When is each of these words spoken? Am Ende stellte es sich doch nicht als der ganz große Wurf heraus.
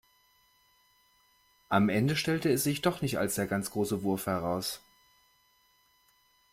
Am 1.69 1.87
Ende 1.87 2.15
stellte 2.15 2.49
es 2.49 2.63
sich 2.63 2.81
doch 2.81 3.03
nicht 3.03 3.19
als 3.19 3.35
der 3.35 3.45
ganz 3.45 3.69
große 3.69 4.01
Wurf 4.01 4.25
heraus. 4.25 4.81